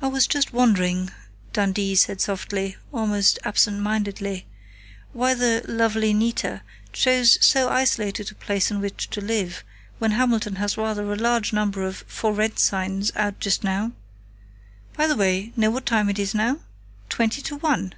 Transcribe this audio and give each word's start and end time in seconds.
"I 0.00 0.06
was 0.06 0.28
just 0.28 0.52
wondering," 0.52 1.10
Dundee 1.52 1.96
said 1.96 2.20
softly, 2.20 2.76
almost 2.92 3.40
absent 3.42 3.80
mindedly, 3.80 4.46
"why 5.12 5.34
the 5.34 5.64
'lovely 5.66 6.14
Nita' 6.14 6.62
chose 6.92 7.36
so 7.44 7.68
isolated 7.68 8.30
a 8.30 8.36
place 8.36 8.70
in 8.70 8.80
which 8.80 9.10
to 9.10 9.20
live, 9.20 9.64
when 9.98 10.12
Hamilton 10.12 10.54
has 10.62 10.78
rather 10.78 11.12
a 11.12 11.16
large 11.16 11.52
number 11.52 11.82
of 11.84 12.04
'For 12.06 12.32
Rent' 12.32 12.60
signs 12.60 13.10
out 13.16 13.40
just 13.40 13.64
now.... 13.64 13.90
By 14.96 15.08
the 15.08 15.16
way, 15.16 15.52
know 15.56 15.72
what 15.72 15.86
time 15.86 16.08
it 16.08 16.20
is 16.20 16.32
now?... 16.32 16.60
Twenty 17.08 17.42
to 17.42 17.56
one! 17.56 17.94